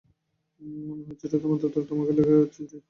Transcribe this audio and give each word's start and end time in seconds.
মনে 0.81 1.03
হচ্ছে 1.07 1.25
এটা 1.27 1.37
তোমার 1.43 1.57
দাদুর 1.61 1.83
তোমাকে 1.89 2.11
লেখা 2.17 2.35
চিঠি। 2.55 2.77